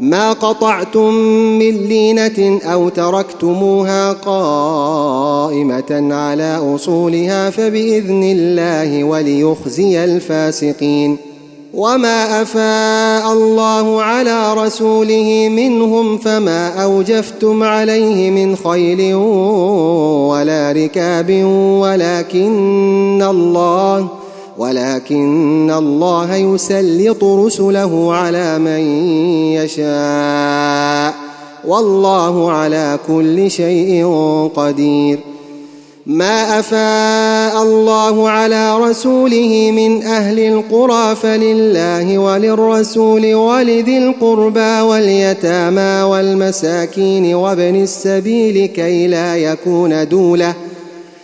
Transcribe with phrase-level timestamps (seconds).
[0.00, 1.14] ما قطعتم
[1.58, 11.16] من لينة أو تركتموها قائمة على أصولها فبإذن الله وليخزي الفاسقين.
[11.74, 21.44] وما أفاء الله على رسوله منهم فما أوجفتم عليه من خيل ولا ركاب
[21.80, 24.19] ولكن الله
[24.60, 28.80] ولكن الله يسلط رسله على من
[29.56, 31.14] يشاء.
[31.66, 34.06] والله على كل شيء
[34.56, 35.18] قدير.
[36.06, 47.82] ما أفاء الله على رسوله من أهل القرى فلله وللرسول ولذي القربى واليتامى والمساكين وابن
[47.82, 50.54] السبيل كي لا يكون دولة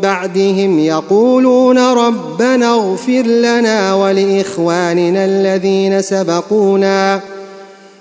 [0.00, 7.20] بعدهم يقولون ربنا اغفر لنا ولإخواننا الذين سبقونا.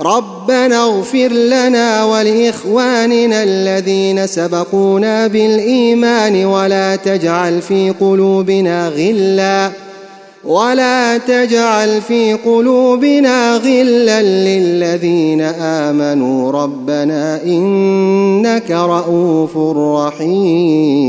[0.00, 9.87] ربنا اغفر لنا ولإخواننا الذين سبقونا بالإيمان ولا تجعل في قلوبنا غلا.
[10.44, 21.08] ولا تجعل في قلوبنا غلا للذين امنوا ربنا انك رءوف رحيم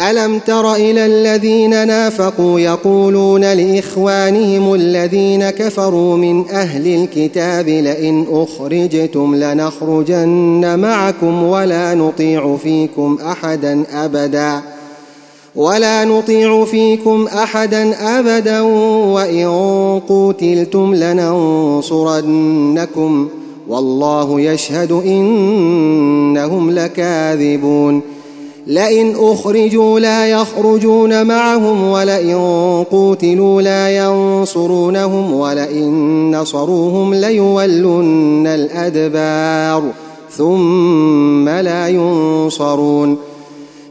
[0.00, 10.78] الم تر إلى الذين نافقوا يقولون لاخوانهم الذين كفروا من أهل الكتاب لئن اخرجتم لنخرجن
[10.78, 14.75] معكم ولا نطيع فيكم احدا ابدا
[15.56, 18.60] ولا نطيع فيكم أحدا أبدا
[19.12, 19.46] وإن
[20.08, 22.28] قوتلتم لننصرنكم
[23.68, 28.02] والله يشهد إنهم لكاذبون
[28.66, 32.34] لئن أخرجوا لا يخرجون معهم ولئن
[32.90, 39.82] قوتلوا لا ينصرونهم ولئن نصروهم ليولن الأدبار
[40.30, 43.18] ثم لا ينصرون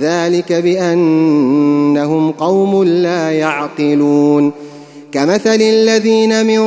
[0.00, 4.52] ذلك بأنهم قوم لا يعقلون.
[5.12, 6.62] كمثل الذين من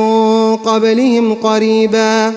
[0.56, 2.32] قبلهم قريبا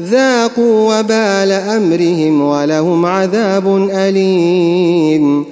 [0.00, 5.44] ذاقوا وبال أمرهم ولهم عذاب أليم.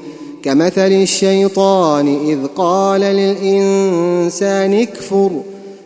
[0.42, 5.30] كمثل الشيطان إذ قال للإنسان اكفر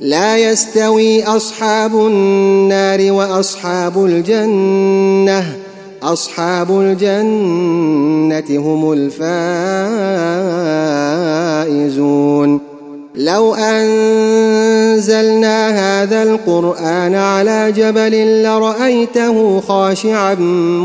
[0.00, 5.56] لا يستوي أصحاب النار وأصحاب الجنة.
[6.02, 8.92] أصحاب الجنة هم
[11.72, 12.60] الفائزون.
[13.14, 14.42] لو أنزلنا
[16.02, 20.34] هذا القرآن على جبل لرأيته خاشعا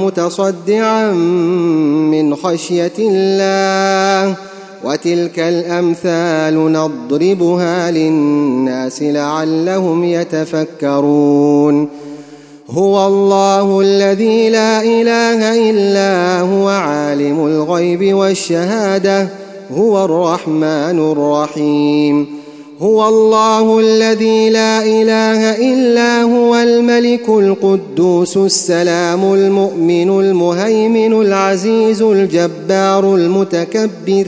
[0.05, 4.48] متصدعا من خشية الله.
[4.83, 11.89] وتلك الأمثال نضربها للناس لعلهم يتفكرون.
[12.69, 19.27] هو الله الذي لا إله إلا هو عالم الغيب والشهادة
[19.77, 22.39] هو الرحمن الرحيم.
[22.81, 34.27] هو الله الذي لا إله إلا هو الملك القدوس السلام المؤمن المهيمن العزيز الجبار المتكبر.